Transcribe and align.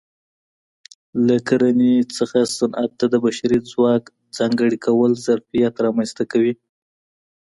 له 1.27 1.35
کرنې 1.47 1.93
څخه 2.17 2.39
صنعت 2.57 2.91
ته 2.99 3.05
د 3.13 3.15
بشري 3.25 3.59
ځواک 3.71 4.03
ځانګړي 4.37 4.77
کول 4.85 5.11
ظرفیت 5.25 5.73
رامنځته 5.85 6.23
کوي 6.31 6.53